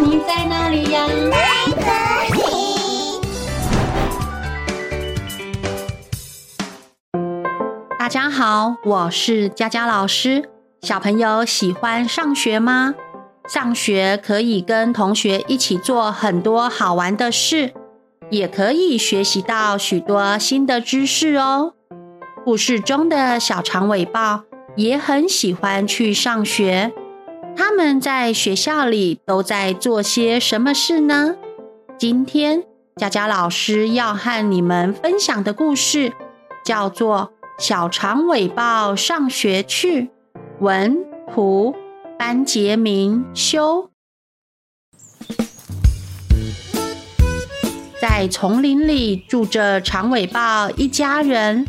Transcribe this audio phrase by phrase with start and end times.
[0.00, 1.08] 你在哪里呀？
[1.28, 1.36] 在
[1.74, 2.40] 这里。
[7.98, 10.48] 大家好，我是佳佳老师。
[10.82, 12.94] 小朋友喜欢上学吗？
[13.48, 17.74] 上学可以跟同学一起做很多好玩的事，
[18.30, 21.72] 也可以学习到许多新的知识哦。
[22.44, 24.44] 故事中的小长尾豹
[24.76, 26.92] 也很喜欢去上学。
[27.58, 31.34] 他们在学校里都在做些什么事呢？
[31.98, 32.62] 今天
[32.94, 36.12] 佳佳老师要和你们分享的故事
[36.64, 40.02] 叫做《小长尾豹上学去》，
[40.60, 40.98] 文
[41.34, 41.74] 图
[42.16, 43.90] 班杰明修。
[48.00, 51.66] 在丛林里住着长尾豹一家人。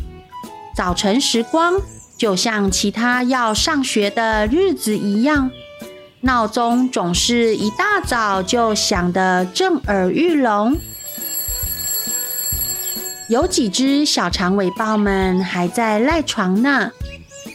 [0.76, 1.74] 早晨时光
[2.16, 5.50] 就像其他要上学的日子一样，
[6.22, 10.76] 闹钟总是一大早就响得震耳欲聋。
[13.28, 16.90] 有几只小长尾豹们还在赖床呢。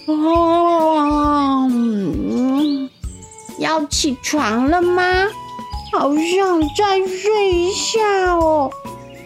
[0.08, 1.70] 哦，
[3.60, 5.04] 要起床了吗？
[5.94, 8.72] 好想再睡一下哦。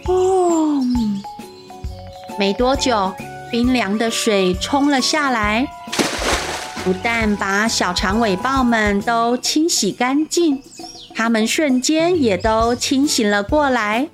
[0.06, 0.82] 哦，
[2.38, 3.12] 没多久。
[3.50, 5.66] 冰凉的水冲了下来，
[6.82, 10.62] 不但把小长尾豹们都清洗干净，
[11.14, 14.08] 它们瞬间也都清醒了过来。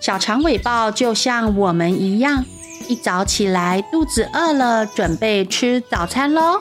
[0.00, 2.44] 小长尾豹就像我们一样，
[2.88, 6.60] 一早起来肚子饿了，准备吃早餐喽。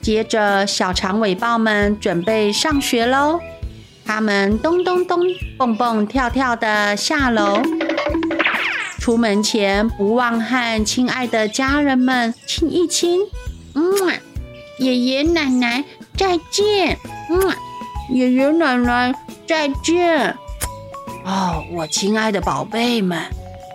[0.00, 3.40] 接着，小长尾豹们准备上学喽，
[4.04, 5.20] 它们咚咚咚、
[5.58, 7.60] 蹦蹦跳跳地下楼。
[9.00, 13.18] 出门前不忘和亲爱的家人们亲一亲，
[13.74, 13.82] 嗯，
[14.78, 15.82] 爷爷奶奶
[16.18, 16.98] 再见，
[17.30, 17.50] 嗯，
[18.10, 19.14] 爷爷奶奶
[19.48, 20.36] 再见。
[21.24, 23.18] 哦，我亲爱的宝贝们，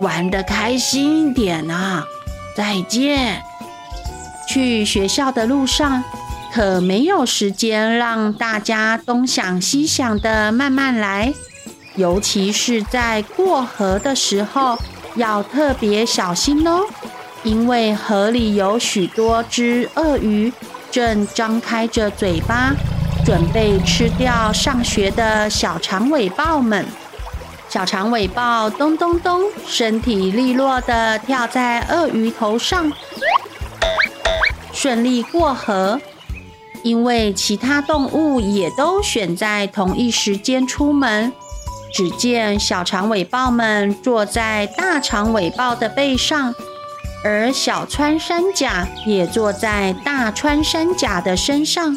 [0.00, 2.04] 玩的开心一点啊！
[2.56, 3.42] 再见。
[4.48, 6.04] 去学校的路上
[6.54, 11.34] 可没有时间让大家东想西想的慢慢来，
[11.96, 14.78] 尤其是在过河的时候。
[15.16, 16.86] 要特别小心哦，
[17.42, 20.52] 因为河里有许多只鳄鱼
[20.90, 22.72] 正张开着嘴巴，
[23.24, 26.86] 准备吃掉上学的小长尾豹们。
[27.68, 32.92] 小长尾豹咚咚咚，身体利落地跳在鳄鱼头上，
[34.72, 36.00] 顺利过河。
[36.82, 41.32] 因为其他动物也都选在同一时间出门。
[41.92, 46.54] 只见小长尾豹们坐在大长尾豹的背上，
[47.24, 51.96] 而小穿山甲也坐在大穿山甲的身上。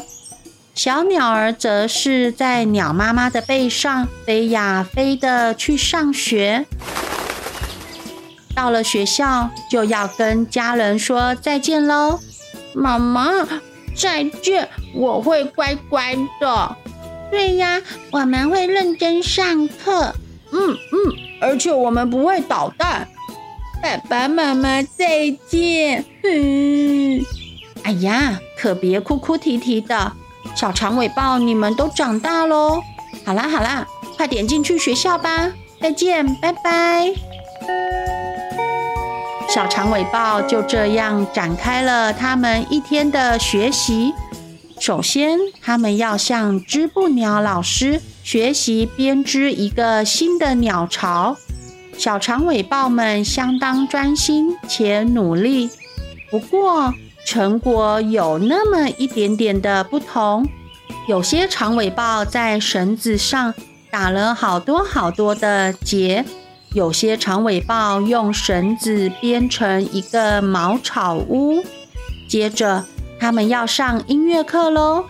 [0.74, 6.64] 小鸟儿则是在鸟妈妈的背上飞呀飞的去上学。
[8.54, 12.20] 到了学校，就要跟家人说再见喽。
[12.72, 13.30] 妈妈，
[13.94, 16.76] 再见，我会乖乖的。
[17.30, 17.80] 对呀，
[18.10, 20.14] 我们会认真上课。
[20.52, 23.08] 嗯嗯，而且我们不会捣蛋。
[23.82, 26.04] 爸爸妈妈再见。
[26.24, 27.24] 嗯，
[27.82, 30.12] 哎呀，可别哭哭啼啼的。
[30.54, 32.82] 小长尾豹，你们都长大喽。
[33.24, 33.86] 好啦好啦，
[34.16, 35.52] 快点进去学校吧。
[35.80, 37.12] 再见，拜拜。
[39.48, 44.12] 小长尾豹就这样展开了他们一天的学习。
[44.80, 51.36] 首先，他们要向织布鸟老师学习编织一个新的鸟巢。
[51.98, 55.68] 小长尾豹们相当专心且努力，
[56.30, 56.94] 不过
[57.26, 60.48] 成果有那么一点点的不同。
[61.06, 63.52] 有些长尾豹在绳子上
[63.90, 66.24] 打了好多好多的结，
[66.72, 71.62] 有些长尾豹用绳子编成一个茅草屋。
[72.26, 72.86] 接着，
[73.20, 75.04] 他们要上音乐课喽！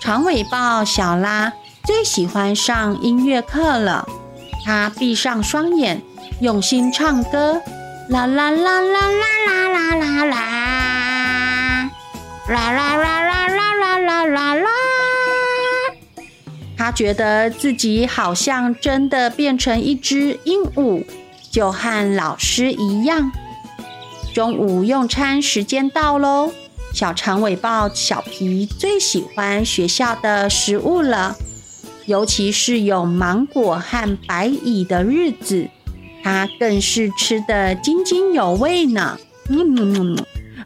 [0.00, 1.52] 长尾豹小拉
[1.84, 4.06] 最喜欢上音乐课了。
[4.64, 6.00] 他闭上双眼，
[6.40, 7.60] 用心唱歌，
[8.08, 11.90] 啦啦啦啦啦啦啦啦啦，
[12.48, 14.70] 啦啦啦啦啦啦啦啦啦。
[16.76, 21.04] 他觉得自己好像真的变成一只鹦鹉，
[21.50, 23.32] 就和老师一样。
[24.32, 26.52] 中午用餐时间到喽！
[26.98, 31.36] 小长尾豹小皮最喜欢学校的食物了，
[32.06, 35.68] 尤其是有芒果和白蚁的日子，
[36.24, 39.16] 它更是吃得津津有味呢。
[39.48, 40.18] 嗯，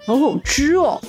[0.07, 1.03] 好好吃哦。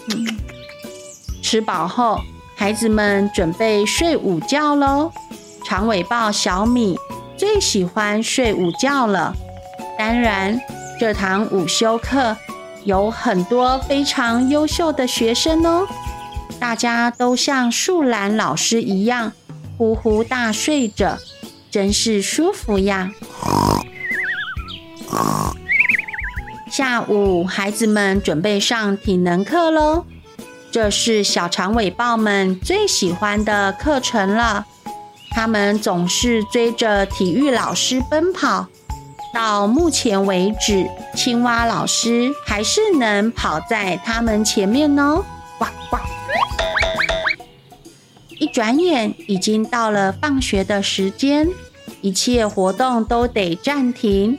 [1.42, 2.20] 吃饱后，
[2.58, 5.10] 孩子们准备睡午觉喽。
[5.64, 7.00] 长尾豹小米
[7.38, 9.34] 最喜欢睡午觉了。
[9.98, 10.60] 当然，
[11.00, 12.36] 这堂午休课
[12.86, 15.88] 有很多非常优秀的学生哦。
[16.60, 19.34] 大家都像树懒老师一样
[19.78, 21.18] 呼呼大睡着，
[21.70, 23.12] 真是舒服呀。
[26.72, 30.06] 下午，孩子们准备上体能课喽。
[30.72, 34.66] 这是小长尾豹们最喜欢的课程了。
[35.32, 38.68] 他们总是追着体育老师奔跑。
[39.34, 45.26] 到目前为止，青蛙老师还是能跑在他们前面哦。
[45.58, 45.98] 呱呱！
[48.38, 51.50] 一转眼，已经到了放学的时间，
[52.02, 54.38] 一切活动都得暂停。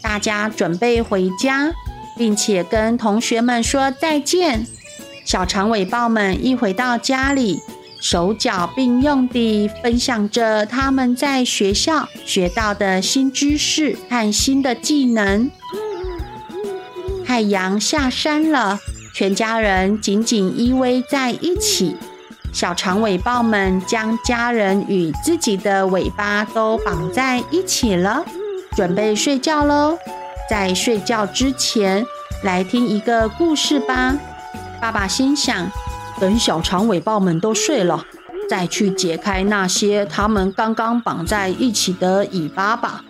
[0.00, 1.72] 大家准备回家，
[2.16, 4.64] 并且跟同学们说再见。
[5.24, 7.60] 小长尾豹们一回到家里，
[8.00, 15.50] 手脚并用地分享着他们在学校学到的新知识和新的技能。
[17.26, 18.78] 太阳下山了，
[19.14, 21.96] 全家人紧紧依偎在一起。
[22.50, 28.24] 小长尾豹们将家人与自己的尾巴都绑在一起了，
[28.74, 29.98] 准备睡觉喽。
[30.48, 32.06] 在睡觉之前，
[32.42, 34.16] 来听一个故事吧。
[34.80, 35.70] 爸爸心想：
[36.18, 38.04] 等小长尾豹们都睡了，
[38.50, 43.04] 再去解开那些他们刚刚绑在一起的尾巴吧。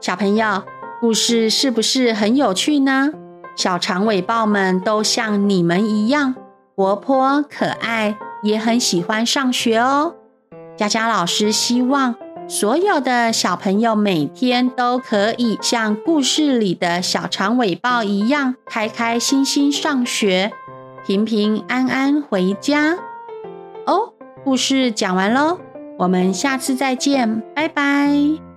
[0.00, 0.62] 小朋友，
[1.00, 3.10] 故事是不是很有趣呢？
[3.56, 6.34] 小长尾豹们都像你们一样
[6.76, 10.14] 活泼可爱，也很喜欢上学哦。
[10.76, 12.14] 佳佳老师希望
[12.48, 20.52] 所有的小朋友每天都可以像故事里的小长尾豹一样，开开心心上学，
[21.08, 22.94] 平平安安回家。
[23.86, 24.12] 哦，
[24.44, 25.58] 故事讲完喽，
[25.96, 28.47] 我们下次再见，拜拜。